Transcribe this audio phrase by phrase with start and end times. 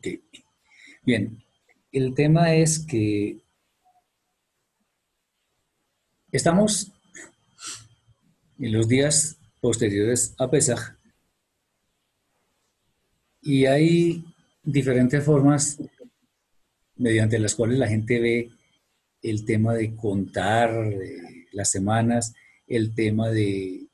[0.00, 0.06] Ok.
[1.02, 1.44] Bien,
[1.92, 3.42] el tema es que
[6.32, 6.90] estamos
[8.58, 10.96] en los días posteriores a Pesaj
[13.42, 14.24] y hay
[14.62, 15.78] diferentes formas
[16.96, 18.50] mediante las cuales la gente ve
[19.20, 20.72] el tema de contar
[21.52, 22.32] las semanas,
[22.66, 23.86] el tema de,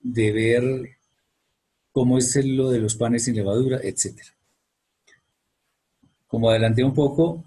[0.00, 0.96] de ver
[1.90, 4.16] cómo es lo de los panes sin levadura, etc.
[6.32, 7.44] Como adelanté un poco,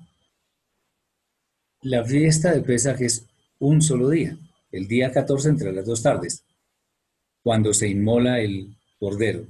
[1.81, 3.25] la fiesta de Pesaj es
[3.57, 4.37] un solo día,
[4.71, 6.45] el día 14 entre las dos tardes,
[7.41, 9.47] cuando se inmola el cordero.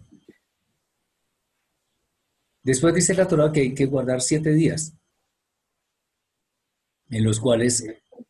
[2.63, 4.93] Después dice la Torah que hay que guardar siete días,
[7.09, 7.85] en los cuales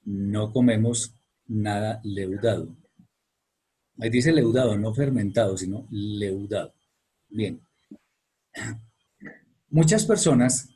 [0.06, 1.14] no comemos
[1.46, 2.76] nada leudado.
[4.00, 6.74] Ahí dice leudado, no fermentado, sino leudado.
[7.30, 7.62] Bien.
[9.70, 10.75] Muchas personas,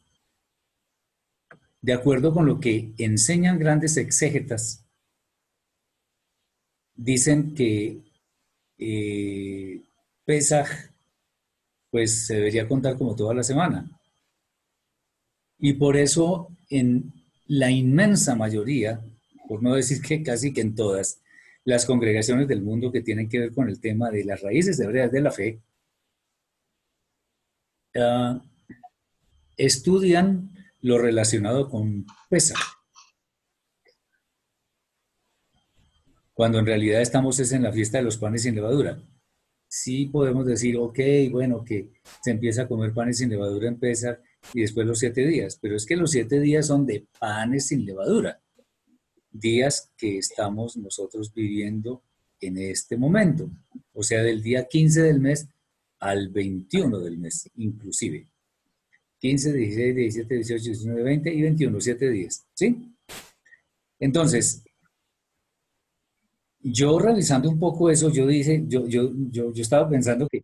[1.82, 4.86] de acuerdo con lo que enseñan grandes exégetas,
[6.96, 8.02] dicen que
[8.78, 9.82] eh,
[10.26, 10.68] Pesaj
[11.90, 13.90] pues se debería contar como toda la semana.
[15.58, 17.12] Y por eso en
[17.48, 19.02] la inmensa mayoría,
[19.48, 21.20] por no decir que casi que en todas,
[21.66, 25.12] las congregaciones del mundo que tienen que ver con el tema de las raíces hebreas
[25.12, 25.60] de la fe,
[27.96, 28.42] ah,
[29.58, 32.56] estudian lo relacionado con pesa.
[36.34, 39.02] Cuando en realidad estamos es en la fiesta de los panes sin levadura
[39.70, 41.00] sí podemos decir, ok,
[41.32, 41.92] bueno, que
[42.22, 44.20] se empieza a comer panes sin levadura en Pesach
[44.54, 47.86] y después los siete días, pero es que los siete días son de panes sin
[47.86, 48.42] levadura,
[49.32, 52.04] días que estamos nosotros viviendo
[52.42, 53.50] en este momento,
[53.94, 55.48] o sea, del día 15 del mes
[56.00, 58.28] al 21 del mes, inclusive.
[59.20, 62.96] 15, 16, 17, 18, 19, 20 y 21, siete días, ¿sí?
[64.00, 64.64] Entonces,
[66.62, 70.42] yo realizando un poco eso, yo dije, yo, yo, yo, yo estaba pensando que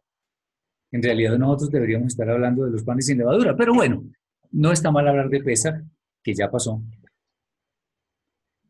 [0.91, 4.03] en realidad nosotros deberíamos estar hablando de los panes sin levadura, pero bueno,
[4.52, 5.84] no está mal hablar de pesa,
[6.24, 6.81] que ya pasó.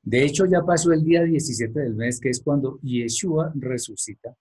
[0.04, 4.36] De hecho, ya pasó el día 17 del mes, que es cuando Yeshua resucita.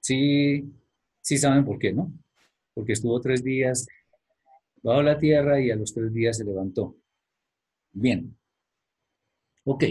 [0.00, 0.72] Sí,
[1.20, 2.12] sí saben por qué, ¿no?
[2.74, 3.86] Porque estuvo tres días
[4.82, 6.96] bajo la tierra y a los tres días se levantó.
[7.92, 8.36] Bien.
[9.64, 9.84] Ok.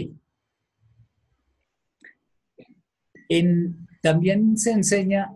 [4.00, 5.34] también se enseña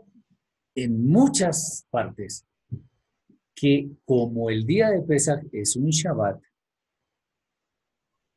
[0.75, 2.47] en muchas partes
[3.55, 6.41] que como el día de Pesach es un Shabbat,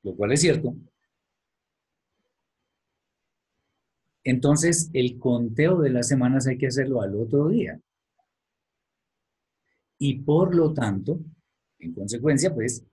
[0.04, 0.76] lo cual es cierto,
[4.24, 7.80] entonces el conteo de las semanas hay que hacerlo al otro día.
[10.04, 11.20] Y por lo tanto,
[11.78, 12.84] en consecuencia, pues,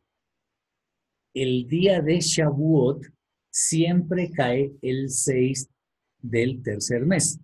[1.33, 3.03] el día de Shavuot
[3.51, 5.71] siempre cae el 6
[6.19, 7.41] del tercer mes.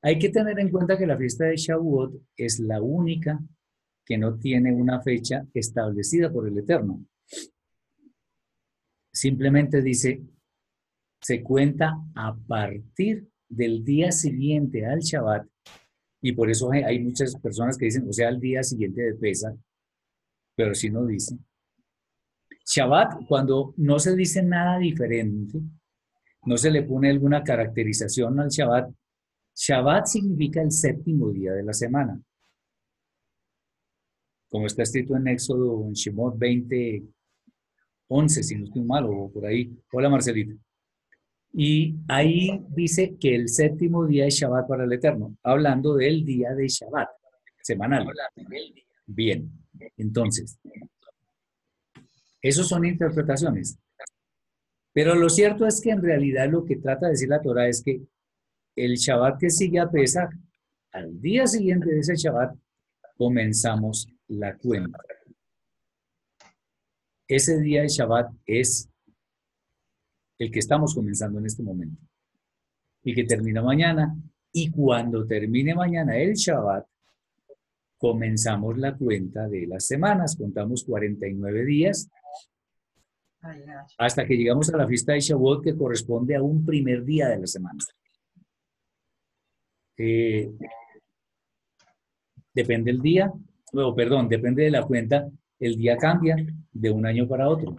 [0.00, 3.38] Hay que tener en cuenta que la fiesta de Shavuot es la única
[4.02, 7.04] que no tiene una fecha establecida por el Eterno.
[9.12, 10.22] Simplemente dice,
[11.20, 15.48] se cuenta a partir del día siguiente al Shabbat,
[16.24, 19.54] y por eso hay muchas personas que dicen, o sea, al día siguiente de Pesa,
[20.56, 21.36] pero si no dice,
[22.64, 25.60] Shabbat, cuando no se dice nada diferente,
[26.46, 28.90] no se le pone alguna caracterización al Shabbat,
[29.54, 32.18] Shabbat significa el séptimo día de la semana.
[34.48, 37.02] Como está escrito en Éxodo, en Shemot 20,
[38.08, 39.78] 11, si no estoy mal, o por ahí.
[39.92, 40.54] Hola, Marcelita.
[41.56, 46.52] Y ahí dice que el séptimo día es Shabbat para el Eterno, hablando del día
[46.52, 47.08] de Shabbat,
[47.62, 48.04] semanal.
[49.06, 49.48] Bien,
[49.96, 50.58] entonces,
[52.42, 53.78] esas son interpretaciones.
[54.92, 57.84] Pero lo cierto es que en realidad lo que trata de decir la Torah es
[57.84, 58.02] que
[58.74, 60.30] el Shabbat que sigue a Pesach,
[60.90, 62.56] al día siguiente de ese Shabbat,
[63.16, 64.98] comenzamos la cuenta.
[67.28, 68.90] Ese día de Shabbat es
[70.38, 72.02] el que estamos comenzando en este momento
[73.02, 74.16] y que termina mañana.
[74.52, 76.86] Y cuando termine mañana el Shabbat,
[77.98, 80.36] comenzamos la cuenta de las semanas.
[80.36, 82.08] Contamos 49 días
[83.98, 87.38] hasta que llegamos a la fiesta de Shavuot que corresponde a un primer día de
[87.38, 87.78] la semana.
[89.96, 90.50] Eh,
[92.52, 93.32] depende del día,
[93.72, 95.28] o perdón, depende de la cuenta,
[95.58, 96.36] el día cambia
[96.72, 97.76] de un año para otro.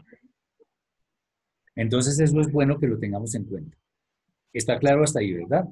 [1.75, 3.77] Entonces eso es bueno que lo tengamos en cuenta.
[4.53, 5.65] Está claro hasta ahí, ¿verdad?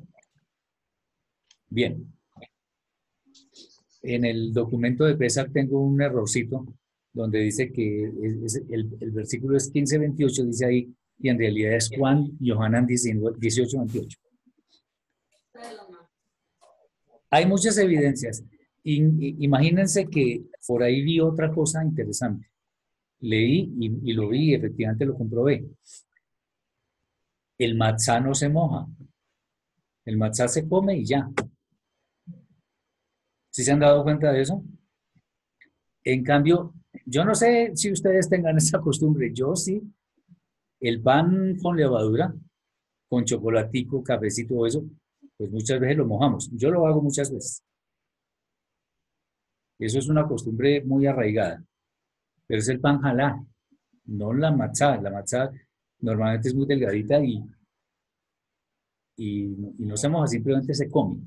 [1.70, 2.14] Bien.
[4.02, 6.66] En el documento de PESAC tengo un errorcito
[7.14, 12.88] donde dice que el, versículo es 15-28, dice ahí, y en realidad es Juan Johanan
[12.88, 14.18] 18-28.
[17.30, 18.44] Hay muchas evidencias.
[18.84, 22.48] imagínense que por ahí vi otra cosa interesante.
[23.24, 25.66] Leí y, lo vi efectivamente lo comprobé.
[27.58, 28.86] El matzá no se moja.
[30.04, 31.30] El matzá se come y ya.
[33.50, 34.62] ¿Sí se han dado cuenta de eso?
[36.04, 36.74] En cambio,
[37.06, 39.82] yo no sé si ustedes tengan esa costumbre, yo sí.
[40.82, 42.36] El pan con levadura,
[43.08, 44.84] con chocolatico, cafecito, eso,
[45.38, 46.52] pues muchas veces lo mojamos.
[46.52, 47.64] Yo lo hago muchas veces.
[49.80, 51.64] Eso es una costumbre muy arraigada.
[52.54, 53.44] Pero es el pan jalá,
[54.06, 55.02] no la matzá.
[55.02, 55.52] La matzá
[56.02, 57.44] normalmente es muy delgadita y,
[59.18, 61.18] y, no se moja, simplemente se come.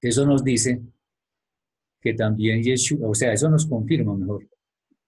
[0.00, 0.80] Eso nos dice
[2.00, 4.46] que también Yeshua, o sea, eso nos confirma mejor,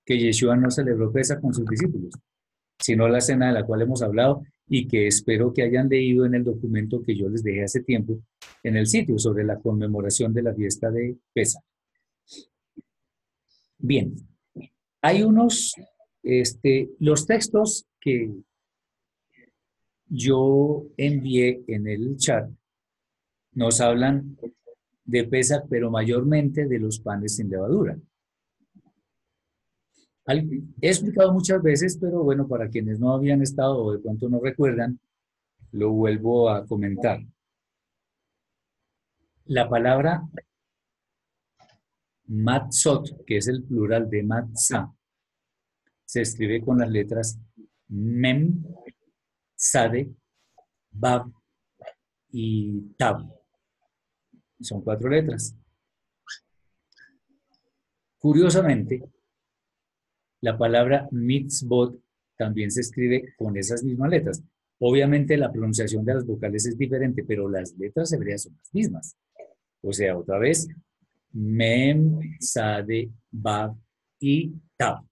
[0.04, 2.14] que Yeshua no celebró pesa con sus discípulos,
[2.76, 6.34] sino la cena de la cual hemos hablado y que espero que hayan leído en
[6.34, 8.18] el documento que yo les dejé hace tiempo
[8.64, 11.60] en el sitio sobre la conmemoración de la fiesta de Pesa.
[13.86, 14.16] Bien,
[15.02, 15.74] hay unos,
[16.22, 18.32] este, los textos que
[20.06, 22.48] yo envié en el chat
[23.52, 24.38] nos hablan
[25.04, 27.98] de Pesach, pero mayormente de los panes sin levadura.
[30.28, 34.40] He explicado muchas veces, pero bueno, para quienes no habían estado o de pronto no
[34.40, 34.98] recuerdan,
[35.72, 37.20] lo vuelvo a comentar.
[39.44, 40.22] La palabra
[42.26, 44.92] matzot, que es el plural de matzah,
[46.04, 47.38] se escribe con las letras
[47.88, 48.62] mem,
[49.54, 50.14] sade,
[50.90, 51.26] bab
[52.30, 53.28] y tab.
[54.60, 55.56] Son cuatro letras.
[58.18, 59.02] Curiosamente,
[60.40, 62.00] la palabra mitzvot
[62.36, 64.42] también se escribe con esas mismas letras.
[64.78, 69.16] Obviamente la pronunciación de las vocales es diferente, pero las letras hebreas son las mismas.
[69.82, 70.68] O sea, otra vez,
[71.34, 73.76] mem, sade, bab
[74.20, 75.04] y tab.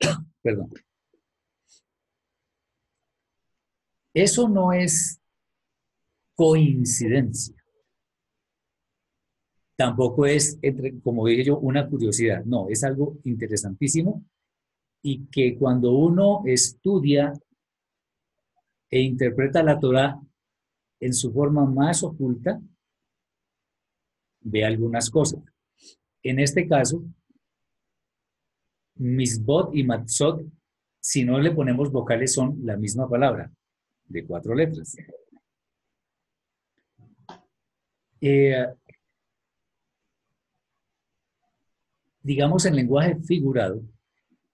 [0.42, 0.72] Perdón.
[4.14, 5.20] Eso no es
[6.34, 7.56] coincidencia.
[9.74, 10.58] Tampoco es,
[11.02, 12.44] como dije yo, una curiosidad.
[12.44, 14.24] No, es algo interesantísimo
[15.02, 17.32] y que cuando uno estudia
[18.90, 20.20] e interpreta la Torah
[21.00, 22.60] en su forma más oculta,
[24.40, 25.42] ve algunas cosas.
[26.22, 27.04] En este caso,
[28.96, 30.42] misbot y matzot,
[31.00, 33.50] si no le ponemos vocales, son la misma palabra,
[34.04, 34.96] de cuatro letras.
[38.20, 38.66] Eh,
[42.22, 43.82] digamos en lenguaje figurado,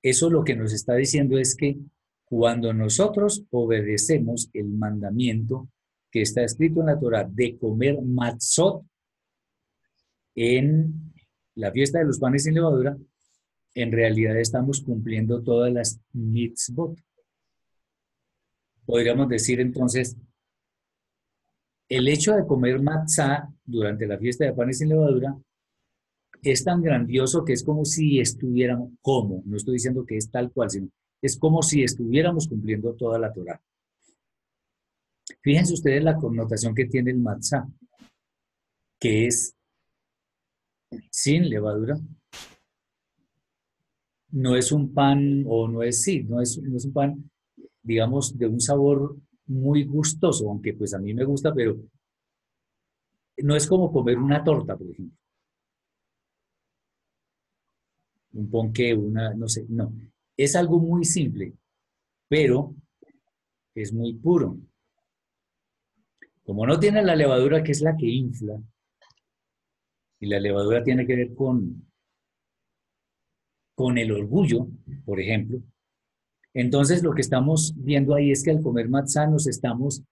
[0.02, 1.76] eso lo que nos está diciendo es que
[2.24, 5.68] cuando nosotros obedecemos el mandamiento
[6.10, 8.84] que está escrito en la Torah de comer matzot
[10.34, 11.07] en
[11.58, 12.96] la fiesta de los panes sin levadura,
[13.74, 16.96] en realidad estamos cumpliendo todas las mitzvot.
[18.86, 20.16] Podríamos decir entonces,
[21.88, 25.36] el hecho de comer matzah durante la fiesta de panes sin levadura
[26.42, 30.52] es tan grandioso que es como si estuviéramos, como, no estoy diciendo que es tal
[30.52, 30.88] cual, sino
[31.20, 33.60] es como si estuviéramos cumpliendo toda la Torah.
[35.40, 37.66] Fíjense ustedes la connotación que tiene el matzah,
[39.00, 39.57] que es
[41.10, 41.98] sin levadura.
[44.30, 47.30] No es un pan, o no es, sí, no es, no es un pan,
[47.82, 49.16] digamos, de un sabor
[49.46, 51.76] muy gustoso, aunque pues a mí me gusta, pero
[53.38, 55.16] no es como comer una torta, por ejemplo.
[58.32, 59.92] un ponqué, una, no sé, no.
[60.36, 61.54] Es algo muy simple,
[62.28, 62.74] pero
[63.74, 64.58] es muy puro.
[66.44, 68.60] Como no tiene la levadura que es la que infla,
[70.20, 71.86] y la levadura tiene que ver con,
[73.74, 74.68] con el orgullo,
[75.04, 75.62] por ejemplo,
[76.54, 80.02] entonces lo que estamos viendo ahí es que al comer matzá nos estamos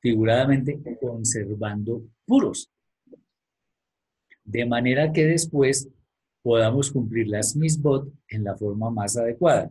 [0.00, 2.70] figuradamente conservando puros.
[4.42, 5.88] De manera que después
[6.42, 9.70] podamos cumplir las misbot en la forma más adecuada.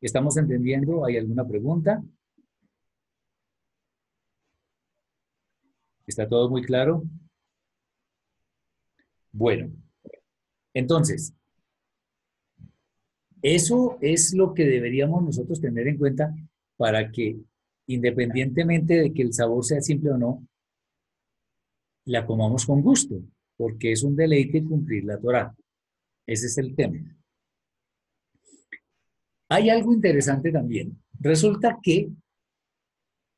[0.00, 1.04] ¿Estamos entendiendo?
[1.04, 2.02] ¿Hay alguna pregunta?
[6.06, 7.04] ¿Está todo muy claro?
[9.36, 9.68] Bueno,
[10.72, 11.34] entonces,
[13.42, 16.32] eso es lo que deberíamos nosotros tener en cuenta
[16.76, 17.36] para que,
[17.88, 20.46] independientemente de que el sabor sea simple o no,
[22.04, 23.20] la comamos con gusto,
[23.56, 25.52] porque es un deleite cumplir la Torah.
[26.24, 27.00] Ese es el tema.
[29.48, 30.96] Hay algo interesante también.
[31.18, 32.08] Resulta que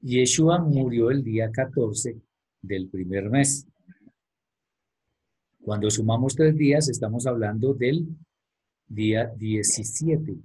[0.02, 2.20] Yeshua murió el día 14
[2.60, 3.66] del primer mes.
[5.66, 8.06] Cuando sumamos tres días, estamos hablando del
[8.86, 10.36] día 17.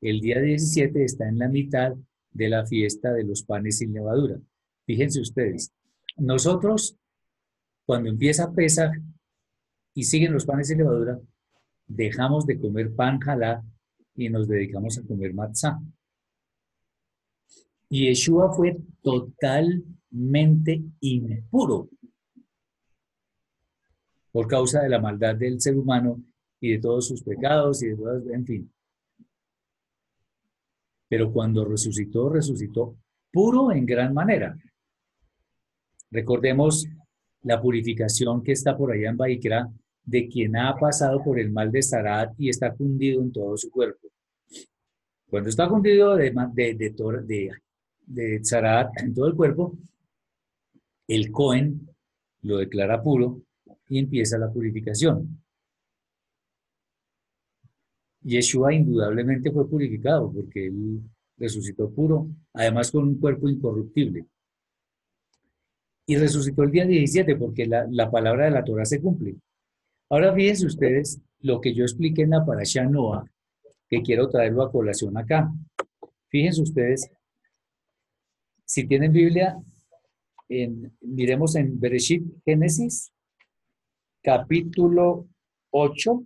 [0.00, 1.92] El día 17 está en la mitad
[2.30, 4.40] de la fiesta de los panes sin levadura.
[4.86, 5.74] Fíjense ustedes,
[6.16, 6.96] nosotros,
[7.84, 8.92] cuando empieza Pesach
[9.92, 11.20] y siguen los panes sin levadura,
[11.86, 13.62] dejamos de comer pan jalá
[14.14, 15.78] y nos dedicamos a comer matzá.
[17.90, 21.90] Y Yeshua fue totalmente impuro
[24.38, 26.22] por causa de la maldad del ser humano
[26.60, 28.72] y de todos sus pecados y de todas, en fin.
[31.08, 32.94] Pero cuando resucitó, resucitó
[33.32, 34.56] puro en gran manera.
[36.12, 36.86] Recordemos
[37.42, 39.68] la purificación que está por allá en Baikra
[40.04, 43.72] de quien ha pasado por el mal de Sarat y está fundido en todo su
[43.72, 44.06] cuerpo.
[45.28, 47.50] Cuando está fundido de, de, de,
[48.06, 49.76] de, Sarat en todo el cuerpo,
[51.08, 51.88] el Cohen
[52.42, 53.42] lo declara puro
[53.88, 55.42] y empieza la purificación.
[58.22, 61.00] Yeshua indudablemente fue purificado porque él
[61.36, 64.26] resucitó puro, además con un cuerpo incorruptible.
[66.06, 69.36] Y resucitó el día 17 porque la, palabra de la Torah se cumple.
[70.10, 73.24] Ahora fíjense ustedes lo que yo expliqué en la Parashá Noah,
[73.88, 75.50] que quiero traerlo a colación acá.
[76.28, 77.10] Fíjense ustedes,
[78.64, 79.58] si tienen Biblia,
[81.00, 83.12] miremos en Bereshit Génesis,
[84.28, 85.26] capítulo
[85.70, 86.22] 8,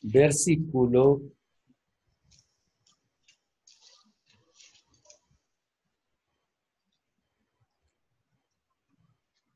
[0.00, 1.20] versículo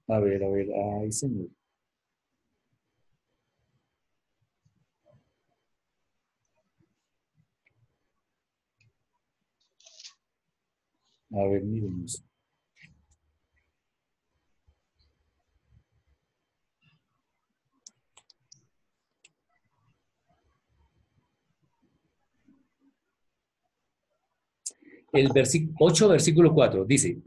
[0.09, 1.49] A ver, a ver, ay, señor.
[11.33, 11.63] A ver.
[25.13, 27.19] El versículo 8, versículo 4, dice,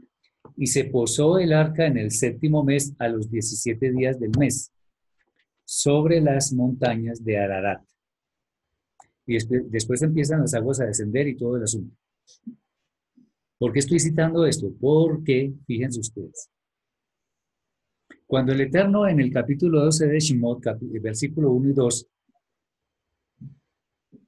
[0.56, 4.72] y se posó el arca en el séptimo mes a los 17 días del mes,
[5.64, 7.82] sobre las montañas de Ararat.
[9.26, 9.38] Y
[9.70, 11.96] después, empiezan las aguas a descender y todo el asunto.
[13.58, 14.72] ¿Por qué estoy citando esto?
[14.80, 16.50] Porque, fíjense ustedes,
[18.26, 20.60] cuando el Eterno en el capítulo 12 de Shemot,
[21.00, 22.06] versículo 1 y 2,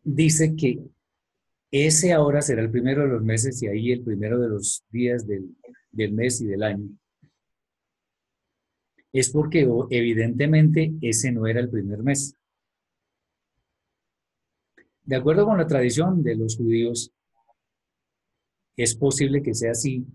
[0.05, 0.79] dice que
[1.77, 5.27] ese ahora será el primero de los meses y ahí el primero de los días
[5.27, 5.57] del,
[6.13, 6.89] mes y del año.
[9.13, 12.37] Es porque evidentemente ese no era el primer mes.
[15.03, 17.13] De acuerdo con la tradición de los judíos,
[18.77, 20.07] es posible que sea así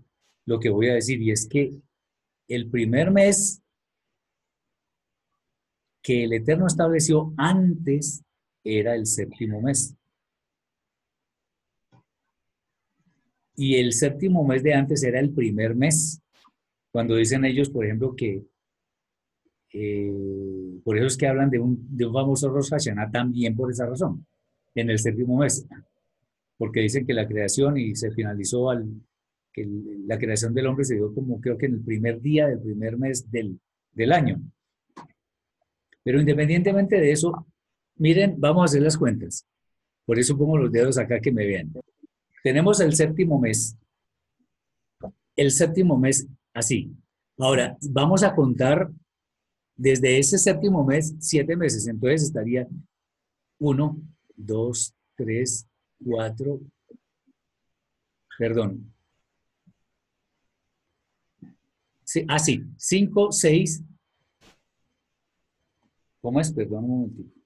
[0.46, 1.78] lo que voy a decir, y es que
[2.48, 3.62] el primer mes
[6.02, 8.24] que el Eterno estableció antes
[8.64, 9.94] era el séptimo mes.
[13.60, 16.18] Y el séptimo mes de antes era el primer mes.
[16.90, 18.42] Cuando dicen ellos, por ejemplo, que
[19.74, 23.70] eh, por eso es que hablan de un, de un famoso Rosh Hashanah también por
[23.70, 24.26] esa razón,
[24.74, 25.66] en el séptimo mes.
[26.56, 28.88] Porque dicen que la creación y se finalizó al,
[29.52, 29.68] que
[30.06, 32.96] la creación del hombre se dio como creo que en el primer día del primer
[32.96, 33.60] mes del,
[33.92, 34.40] del año.
[36.02, 37.46] Pero independientemente de eso,
[37.96, 39.46] miren, vamos a hacer las cuentas.
[40.06, 41.70] Por eso pongo los dedos acá que me vean.
[42.42, 43.76] Tenemos el séptimo mes.
[45.36, 46.90] El séptimo mes así.
[47.38, 48.90] Ahora, vamos a contar
[49.76, 51.86] desde ese séptimo mes siete meses.
[51.86, 52.66] Entonces estaría
[53.58, 53.96] uno,
[54.36, 55.66] dos, tres,
[56.02, 56.60] cuatro,
[58.38, 58.92] perdón.
[62.04, 63.82] Sí, así, ah, cinco, seis.
[66.20, 66.52] ¿Cómo es?
[66.52, 67.39] Perdón un momentito.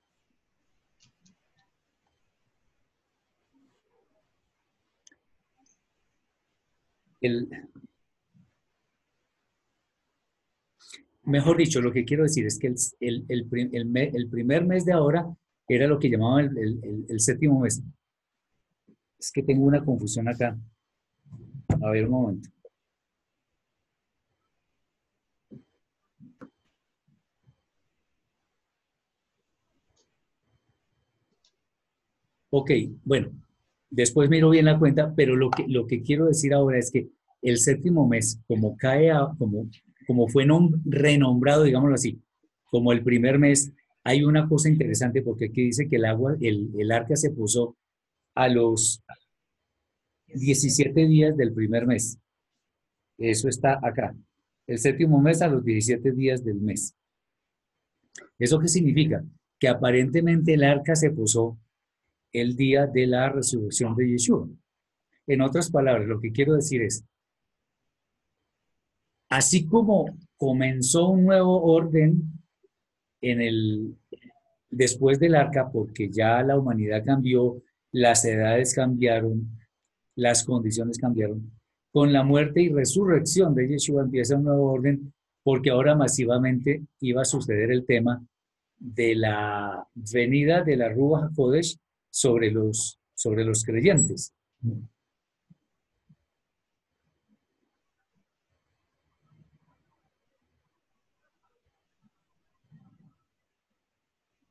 [11.24, 15.26] Mejor dicho, lo que quiero decir es que el, primer mes de ahora
[15.68, 17.82] era lo que llamaban el, séptimo mes.
[19.18, 20.58] Es que tengo una confusión acá.
[21.82, 22.48] A ver un momento.
[32.50, 32.70] Ok,
[33.04, 33.32] bueno,
[33.90, 37.08] después miro bien la cuenta, pero lo que, lo que quiero decir ahora es que
[37.44, 39.68] el séptimo mes, como cae, como,
[40.06, 40.46] como fue
[40.86, 42.20] renombrado, digámoslo así,
[42.64, 43.70] como el primer mes,
[44.02, 47.76] hay una cosa interesante porque aquí dice que el agua, el, el arca se puso
[48.34, 49.04] a los
[50.28, 52.18] 17 días del primer mes.
[53.18, 54.16] Eso está acá.
[54.66, 56.96] El séptimo mes a los 17 días del mes.
[58.38, 59.22] ¿Eso qué significa?
[59.58, 61.58] Que aparentemente el arca se puso
[62.32, 64.48] el día de la resurrección de Yeshua.
[65.26, 67.04] En otras palabras, lo que quiero decir es,
[69.28, 72.22] así como comenzó un nuevo orden
[73.20, 73.96] en el
[74.70, 77.62] después del arca, porque ya la humanidad cambió,
[77.92, 79.58] las edades cambiaron,
[80.16, 81.52] las condiciones cambiaron.
[81.92, 85.12] Con la muerte y resurrección de Yeshua empieza un nuevo orden,
[85.42, 88.24] porque ahora masivamente iba a suceder el tema
[88.78, 91.78] de la venida de la Rúa Kodesh
[92.10, 94.32] sobre los, sobre los creyentes.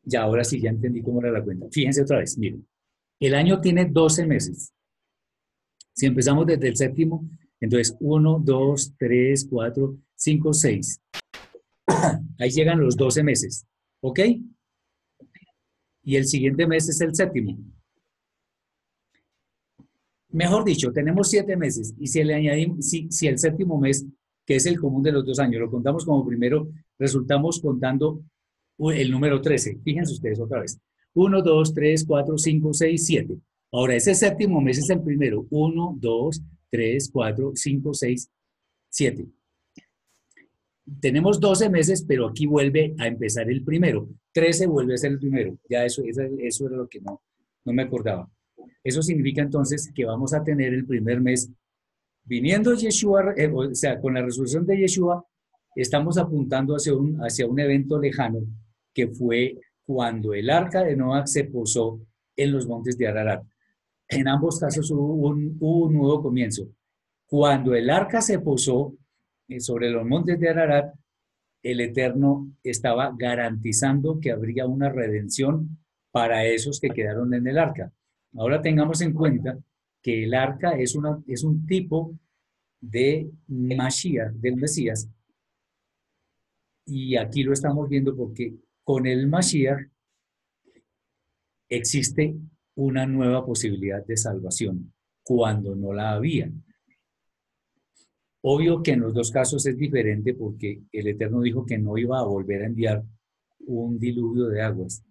[0.03, 1.67] Ya, ahora sí, ya entendí cómo era la cuenta.
[1.72, 2.67] Fíjense otra vez, miren.
[3.19, 4.74] El año tiene 12 meses.
[5.93, 7.29] Si empezamos desde el séptimo,
[7.60, 11.01] entonces 1, 2, 3, 4, 5, 6.
[12.39, 13.65] Ahí llegan los 12 meses.
[14.01, 14.19] ¿Ok?
[16.03, 17.57] Y el siguiente mes es el séptimo.
[20.29, 24.05] Mejor dicho, tenemos siete meses y si le añadimos, si, si el séptimo mes,
[24.45, 28.24] que es el común de los dos años, lo contamos como primero, resultamos contando
[28.80, 29.80] el número 13.
[29.84, 30.80] Fíjense ustedes otra vez.
[31.13, 33.38] 1, 2, 3, 4, 5, 6, 7.
[33.72, 35.46] Ahora, ese séptimo mes es el primero.
[35.50, 38.30] 1, 2, 3, 4, 5, 6,
[38.89, 39.25] 7.
[41.00, 44.10] Tenemos 12 meses, pero aquí vuelve a empezar el primero.
[44.34, 45.58] 13 vuelve a ser el primero.
[45.70, 47.22] Ya eso, eso, era lo que no,
[47.63, 48.30] no me acordaba.
[48.84, 51.50] Eso significa entonces que vamos a tener el primer mes
[52.25, 55.25] viniendo Yeshua, eh, o sea, con la resolución de Yeshua,
[55.75, 58.41] estamos apuntando hacia un, hacia un evento lejano
[58.93, 61.99] que fue cuando el arca de Noah se posó
[62.36, 63.43] en los montes de Ararat.
[64.08, 66.69] En ambos casos hubo un, nuevo comienzo.
[67.25, 68.95] Cuando el arca se posó
[69.47, 70.93] eh, sobre los montes de Ararat,
[71.63, 75.77] el Eterno estaba garantizando que habría una redención
[76.12, 77.91] para esos que quedaron en el arca.
[78.36, 79.58] Ahora tengamos en cuenta
[80.01, 82.13] que el arca es, una, es un tipo
[82.82, 85.10] de Mashiach, del Mesías,
[86.86, 88.53] y aquí lo estamos viendo porque
[88.84, 89.88] con el Mashiach
[91.69, 92.36] existe
[92.76, 94.93] una nueva posibilidad de salvación
[95.24, 96.52] cuando no la había.
[98.41, 102.19] Obvio que en los dos casos es diferente porque el Eterno dijo que no iba
[102.19, 103.04] a volver a enviar
[103.60, 105.02] un diluvio de aguas,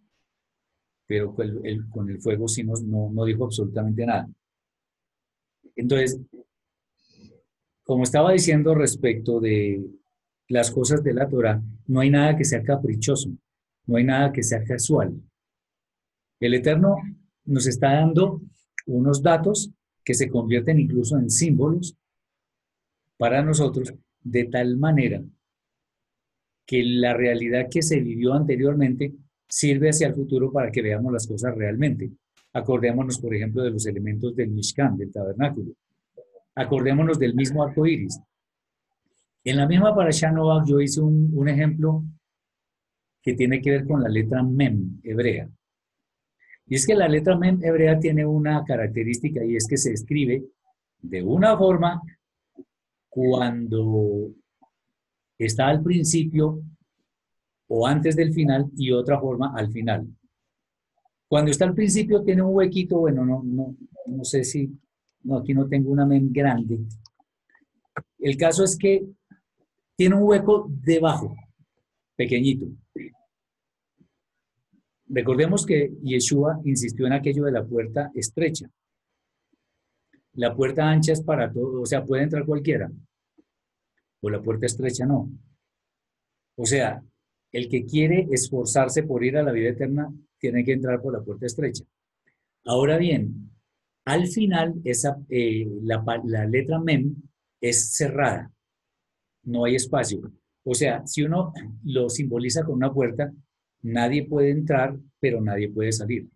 [1.07, 2.75] pero con el, fuego sí no,
[3.11, 4.29] no dijo absolutamente nada.
[5.75, 6.21] Entonces,
[7.85, 9.83] como estaba diciendo respecto de
[10.49, 13.31] las cosas de la Torah, no hay nada que sea caprichoso,
[13.87, 15.15] no hay nada que sea casual.
[16.41, 16.97] El Eterno
[17.45, 18.43] nos está dando
[18.87, 19.71] unos datos
[20.05, 21.97] que se convierten incluso en símbolos
[23.17, 25.23] para nosotros de tal manera
[26.67, 29.15] que la realidad que se vivió anteriormente
[29.49, 32.11] sirve hacia el futuro para que veamos las cosas realmente.
[32.55, 35.73] Acordémonos, por ejemplo, de los elementos del Mishkan, del tabernáculo.
[36.55, 38.21] Acordémonos del mismo arco iris.
[39.45, 40.33] En la misma Parashá
[40.67, 42.05] yo hice un, ejemplo
[43.23, 45.49] que tiene que ver con la letra Mem hebrea.
[46.67, 50.45] Y es que la letra Mem hebrea tiene una característica y es que se escribe
[51.01, 52.03] de una forma
[53.09, 54.31] cuando
[55.39, 56.63] está al principio
[57.69, 60.07] o antes del final y otra forma al final.
[61.29, 63.75] Cuando está al principio tiene un huequito, bueno, no, no,
[64.07, 64.71] no sé si,
[65.25, 66.81] no, aquí no tengo una mem grande.
[68.19, 69.05] El caso es que
[69.97, 71.35] tiene un hueco debajo,
[72.17, 72.67] pequeñito.
[75.13, 78.67] Recordemos que Yeshua insistió en aquello de la puerta estrecha.
[80.35, 82.91] La puerta ancha es para todo, o sea, puede entrar cualquiera.
[84.23, 85.31] O la puerta estrecha no.
[86.57, 87.03] O sea,
[87.53, 91.23] el que quiere esforzarse por ir a la vida eterna tiene que entrar por la
[91.23, 91.85] puerta estrecha.
[92.65, 93.51] Ahora bien,
[94.07, 97.15] al final esa, eh, la, la letra mem
[97.61, 98.51] es cerrada
[99.45, 100.21] no hay espacio.
[100.65, 101.53] O sea, si uno
[101.85, 103.33] lo simboliza con una puerta,
[103.83, 106.29] nadie puede entrar, pero nadie puede salir,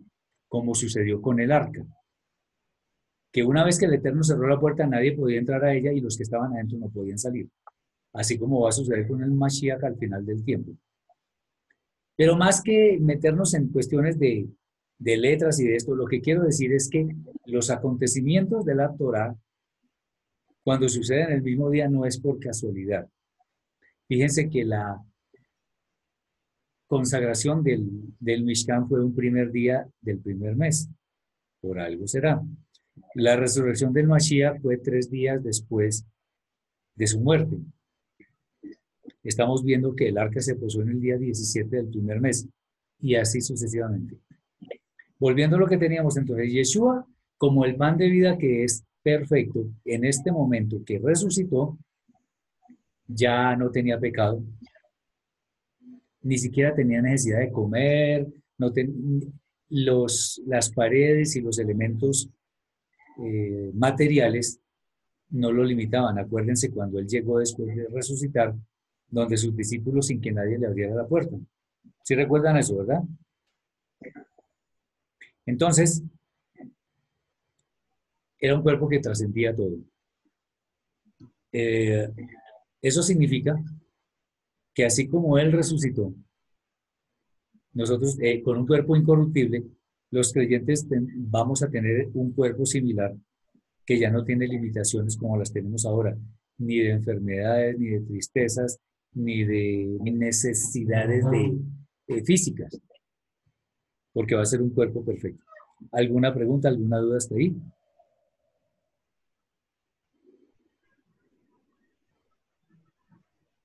[0.49, 1.85] como sucedió con el arca.
[3.33, 6.01] Que una vez que el Eterno cerró la puerta, nadie podía entrar a ella y
[6.01, 7.49] los que estaban adentro no podían salir.
[8.13, 10.73] Así como va a suceder con el Mashiach al final del tiempo.
[12.17, 14.49] Pero más que meternos en cuestiones de,
[14.99, 17.07] de letras y de esto, lo que quiero decir es que
[17.45, 19.37] los acontecimientos de la Torah
[20.65, 23.07] Cuando sucede en el mismo día no es por casualidad.
[24.09, 25.01] Fíjense que la
[26.87, 30.89] consagración del, del Mishkan fue un primer día del primer mes.
[31.61, 32.43] Por algo será.
[33.15, 36.07] La resurrección del Mashiach fue tres días después
[36.95, 37.59] de su muerte.
[39.23, 42.49] Estamos viendo que el arca se posó en el día 17 del primer mes
[43.01, 44.17] y así sucesivamente.
[45.19, 49.67] Volviendo a lo que teníamos entonces, Yeshua, como el pan de vida que es perfecto,
[49.85, 51.79] en este momento que resucitó,
[53.07, 54.43] ya no tenía pecado,
[56.27, 58.27] ni siquiera tenía necesidad de comer,
[58.59, 58.73] no
[59.69, 62.29] los, las paredes y los elementos
[63.23, 64.61] eh, materiales
[65.31, 66.19] no lo limitaban.
[66.19, 68.55] Acuérdense cuando él llegó después de resucitar,
[69.09, 71.37] donde sus discípulos sin que nadie le abriera la puerta.
[72.03, 73.03] ¿Sí recuerdan eso, verdad?
[75.45, 76.03] Entonces,
[78.41, 79.77] era un cuerpo que trascendía todo.
[81.53, 82.09] Eh,
[82.83, 83.57] eso significa
[84.77, 86.15] que así como Él resucitó,
[87.73, 89.65] nosotros eh, con un cuerpo incorruptible,
[90.11, 90.87] los creyentes
[91.17, 93.17] vamos a tener un cuerpo similar
[93.87, 96.15] que ya no tiene limitaciones como las tenemos ahora,
[96.59, 98.79] ni de enfermedades, ni de tristezas,
[99.15, 102.79] ni de necesidades de, físicas,
[104.13, 105.43] porque va a ser un cuerpo perfecto.
[105.91, 107.57] ¿Alguna pregunta, alguna duda hasta ahí?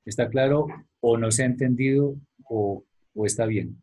[0.06, 0.67] ¿Está claro
[1.02, 2.16] o no se ha entendido
[2.50, 2.84] o,
[3.14, 3.82] o está bien?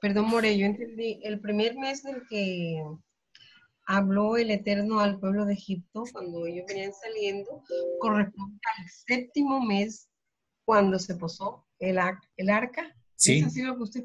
[0.00, 1.18] Perdón, More, yo entendí.
[1.22, 2.82] El primer mes del que
[3.86, 7.62] habló el Eterno al pueblo de Egipto, cuando ellos venían saliendo,
[8.00, 10.08] corresponde al séptimo mes
[10.66, 11.98] cuando se posó el,
[12.36, 12.94] el arca.
[13.16, 13.44] Sí,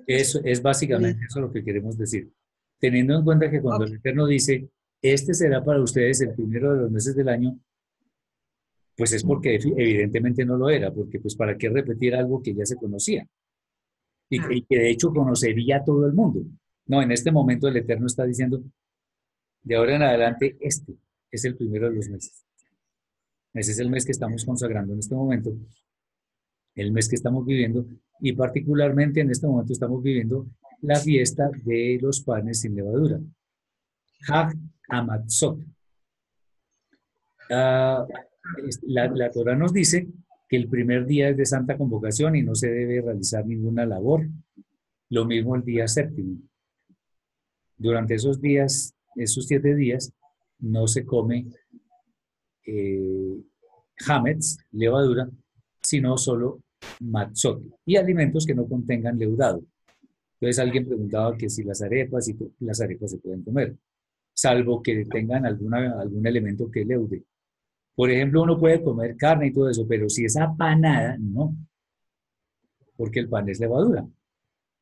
[0.07, 2.31] ¿Eso, es básicamente eso lo que queremos decir.
[2.79, 4.69] Teniendo en cuenta que cuando el Eterno dice,
[5.01, 7.57] este será para ustedes el primero de los meses del año,
[8.97, 12.65] pues es porque evidentemente no lo era, porque pues para qué repetir algo que ya
[12.65, 13.25] se conocía.
[14.29, 16.41] Y, que de hecho conocería todo el mundo.
[16.85, 18.61] No, en este momento el Eterno está diciendo,
[19.63, 20.95] de ahora en adelante, este
[21.31, 22.45] es el primero de los meses.
[23.53, 25.51] Ese es el mes que estamos consagrando en este momento,
[26.75, 27.85] el mes que estamos viviendo,
[28.19, 30.45] y particularmente en este momento estamos viviendo
[30.81, 33.19] la fiesta de los panes sin levadura.
[34.27, 34.55] Hag
[34.89, 35.59] Amatzot.
[37.51, 38.05] Ah,
[38.83, 40.07] la, la Torah nos dice
[40.47, 44.27] que el primer día es de santa convocación y no se debe realizar ninguna labor.
[45.09, 46.37] Lo mismo el día séptimo.
[47.77, 50.11] Durante esos días, esos siete días,
[50.59, 51.47] no se come
[52.65, 53.37] eh,
[54.07, 55.29] hametz, levadura,
[55.81, 56.61] sino solo
[56.99, 59.63] matzot y alimentos que no contengan leudado.
[60.33, 63.75] Entonces alguien preguntaba que si las arepas y las arepas se pueden comer,
[64.39, 67.23] salvo que tengan alguna, algún elemento que leude.
[67.95, 71.53] Por ejemplo, uno puede comer carne y todo eso, pero si es apanada, no,
[72.95, 74.07] porque el pan es levadura.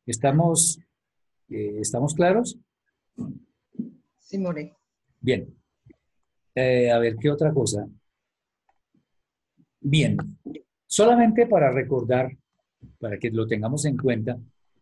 [0.06, 0.80] ¿Estamos,
[1.50, 2.58] eh, ¿estamos claros?
[4.20, 4.74] Sí, More.
[5.20, 5.52] Bien.
[6.54, 7.88] Eh, a ver, ¿qué otra cosa?
[9.80, 10.18] Bien,
[10.86, 12.30] solamente para recordar,
[13.00, 14.38] para que lo tengamos en cuenta,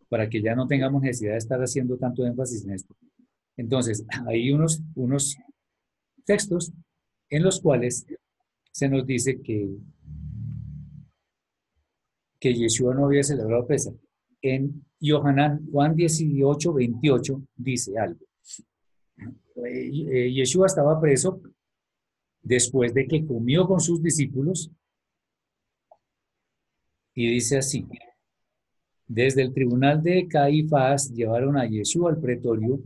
[0.08, 2.94] para que ya no tengamos necesidad de estar haciendo tanto énfasis en esto.
[3.56, 5.36] Entonces, hay unos, unos
[6.24, 6.72] textos
[7.28, 8.06] en los cuales
[8.72, 9.68] se nos dice que,
[12.38, 13.94] que Yeshua no había celebrado Pesach.
[14.42, 18.20] En Yohanan, Juan 18, 28, dice algo.
[19.64, 21.40] Eh, Yeshua estaba preso
[22.42, 24.70] después de que comió con sus discípulos
[27.14, 27.86] y dice así,
[29.08, 32.78] desde el tribunal de Caifás llevaron a Yeshua al pretorio,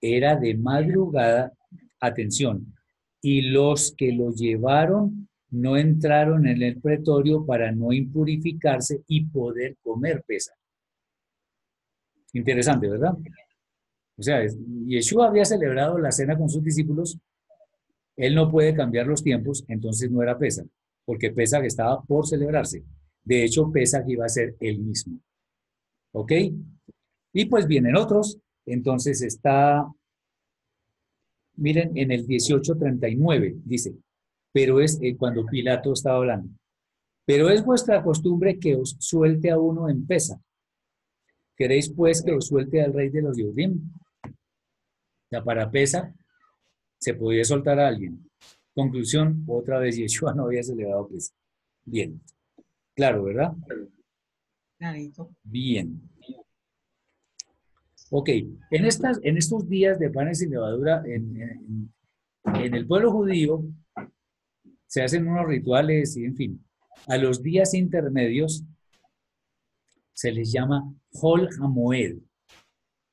[0.00, 1.52] era de madrugada,
[2.00, 2.74] atención,
[3.20, 9.76] y los que lo llevaron no entraron en el pretorio para no impurificarse y poder
[9.82, 10.54] comer pesa.
[12.32, 13.14] Interesante, ¿verdad?
[14.16, 14.46] O sea,
[14.86, 17.18] Yeshua había celebrado la cena con sus discípulos,
[18.16, 20.64] él no puede cambiar los tiempos, entonces no era pesa,
[21.04, 22.84] porque pesa que estaba por celebrarse.
[23.24, 25.18] De hecho, pesa que iba a ser él mismo.
[26.12, 26.32] ¿Ok?
[27.32, 28.38] Y pues vienen otros,
[28.72, 29.86] entonces está
[31.60, 33.94] Miren, en el 1839 dice,
[34.50, 36.48] pero es eh, cuando Pilato estaba hablando,
[37.26, 40.40] pero es vuestra costumbre que os suelte a uno en pesa.
[41.54, 43.78] ¿Queréis pues que os suelte al rey de los Yehudim?
[45.30, 46.14] Ya para pesa
[46.98, 48.26] se podía soltar a alguien.
[48.74, 51.34] Conclusión, otra vez Yeshua no había celebrado pesa.
[51.84, 52.22] Bien.
[52.94, 53.52] Claro, ¿verdad?
[54.78, 55.30] Clarito.
[55.42, 56.09] Bien.
[58.10, 61.92] Ok, en, estas, en estos días de panes sin levadura, en,
[62.44, 63.64] en el pueblo judío,
[64.86, 66.64] se hacen unos rituales y en fin.
[67.06, 68.64] A los días intermedios
[70.12, 72.18] se les llama Hol Hamoed.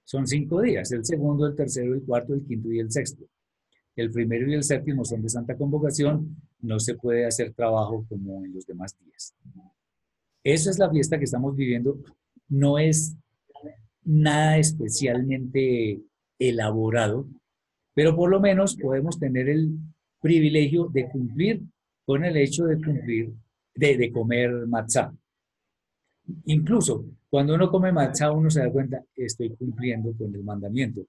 [0.03, 3.25] Son cinco días, el segundo, el tercero, el cuarto, el quinto y el sexto.
[3.95, 8.43] El primero y el séptimo son de santa convocación, no se puede hacer trabajo como
[8.43, 9.35] en los demás días.
[10.43, 11.99] Esa es la fiesta que estamos viviendo,
[12.47, 13.15] no es
[14.07, 15.99] nada especialmente
[16.39, 17.27] elaborado,
[17.93, 19.77] pero por lo menos podemos tener el
[20.21, 21.61] privilegio de cumplir
[22.05, 23.33] con el hecho de cumplir,
[23.75, 25.13] de, comer matzá.
[26.45, 31.05] Incluso cuando uno come matzá, uno se da cuenta, estoy cumpliendo con el mandamiento,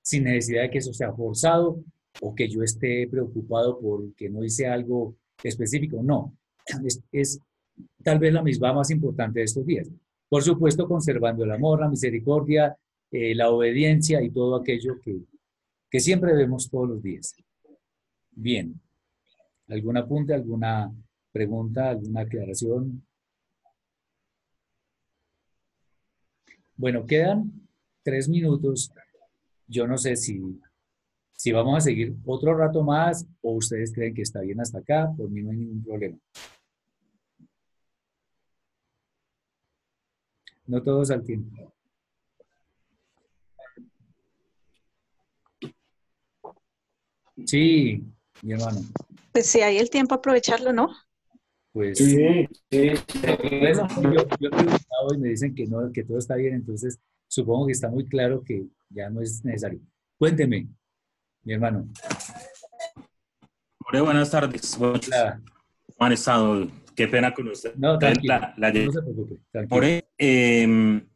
[0.00, 1.82] sin necesidad de que eso sea forzado
[2.20, 6.00] o que yo esté preocupado porque no hice algo específico.
[6.02, 6.32] No,
[7.12, 7.40] es,
[8.04, 9.90] tal vez la misma más importante de estos días.
[10.28, 12.76] Por supuesto, conservando el amor, la misericordia,
[13.10, 15.20] eh, la obediencia y todo aquello que,
[15.90, 17.36] que siempre vemos todos los días.
[18.32, 18.80] Bien.
[19.68, 20.92] ¿Algún apunte, alguna
[21.32, 23.04] pregunta, alguna aclaración?
[26.76, 27.50] Bueno, quedan
[28.02, 28.92] tres minutos.
[29.66, 30.40] Yo no sé si,
[31.32, 35.12] si vamos a seguir otro rato más o ustedes creen que está bien hasta acá.
[35.16, 36.18] Por mí no hay ningún problema.
[40.66, 41.72] No todos al tiempo.
[47.44, 48.02] Sí,
[48.42, 48.80] mi hermano.
[49.32, 50.88] Pues si hay el tiempo, aprovecharlo, ¿no?
[51.72, 52.90] Pues sí, sí.
[53.60, 54.50] Bueno, yo, yo
[55.14, 56.98] y me dicen que, no, que todo está bien, entonces
[57.28, 59.80] supongo que está muy claro que ya no es necesario.
[60.18, 60.68] Cuénteme,
[61.42, 61.86] mi hermano.
[63.92, 64.76] buenas tardes.
[64.80, 65.40] Hola.
[65.86, 66.68] ¿Cómo han estado?
[66.96, 67.74] Qué pena con usted.
[67.76, 68.40] No, tranquilo.
[68.56, 70.08] no se preocupe.
[70.16, 71.06] Em,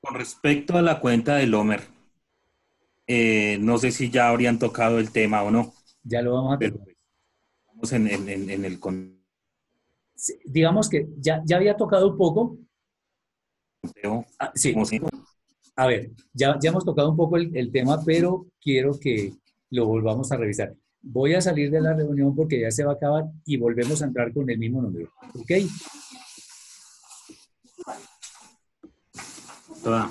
[0.00, 1.80] con respecto a la cuenta del Homer,
[3.06, 5.72] eh, no sé si ya habrían tocado el tema o no.
[6.02, 6.74] Ya lo vamos a ver.
[7.66, 8.78] Vamos en, el...
[10.44, 12.58] digamos que ya, ya había tocado un poco.
[14.38, 14.74] Ah, sí.
[15.76, 19.32] A ver, ya, ya hemos tocado un poco el, tema, pero quiero que
[19.70, 20.74] lo volvamos a revisar.
[21.06, 24.06] Voy a salir de la reunión porque ya se va a acabar y volvemos a
[24.06, 25.10] entrar con el mismo número.
[25.34, 25.50] ¿Ok?
[29.82, 30.10] Toda.